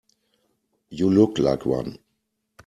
You 0.89 1.11
look 1.11 1.37
like 1.37 1.63
one. 1.67 1.99